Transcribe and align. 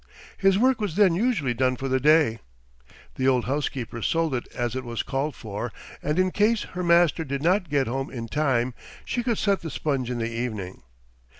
His 0.35 0.57
work 0.57 0.81
was 0.81 0.95
then 0.95 1.13
usually 1.13 1.53
done 1.53 1.75
for 1.75 1.87
the 1.87 1.99
day. 1.99 2.39
The 3.17 3.27
old 3.27 3.45
housekeeper 3.45 4.01
sold 4.01 4.33
it 4.33 4.47
as 4.51 4.75
it 4.75 4.83
was 4.83 5.03
called 5.03 5.35
for, 5.35 5.71
and, 6.01 6.17
in 6.17 6.31
case 6.31 6.63
her 6.63 6.81
master 6.83 7.23
did 7.23 7.43
not 7.43 7.69
get 7.69 7.85
home 7.85 8.09
in 8.09 8.27
time, 8.27 8.73
she 9.05 9.21
could 9.21 9.37
set 9.37 9.61
the 9.61 9.69
sponge 9.69 10.09
in 10.09 10.17
the 10.17 10.25
evening. 10.27 10.81